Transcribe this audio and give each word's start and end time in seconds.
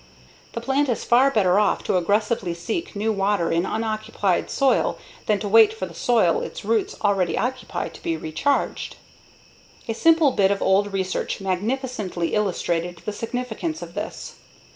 The 0.53 0.61
plant 0.61 0.89
is 0.89 1.03
far 1.03 1.29
better 1.29 1.59
off 1.59 1.83
to 1.83 1.95
aggressively 1.95 2.55
seek 2.55 2.95
new 2.95 3.11
water 3.13 3.51
in 3.51 3.67
unoccupied 3.67 4.49
soil 4.49 4.97
than 5.27 5.37
to 5.41 5.47
wait 5.47 5.73
for 5.75 5.85
the 5.85 5.93
soil 5.93 6.41
its 6.41 6.65
roots 6.65 6.95
already 7.03 7.37
occupy 7.37 7.87
to 7.89 8.01
be 8.01 8.17
recharged. 8.17 8.95
A 9.87 9.93
simple 9.93 10.31
bit 10.31 10.49
of 10.49 10.59
old 10.59 10.91
research 10.91 11.39
magnificently 11.39 12.33
illustrated 12.33 12.99
the 13.05 13.13
significance 13.13 13.83
of 13.83 13.93
this. 13.93 14.37